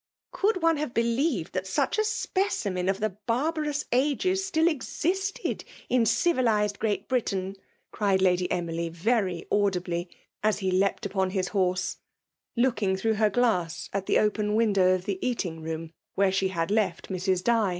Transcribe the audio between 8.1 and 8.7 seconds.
Lady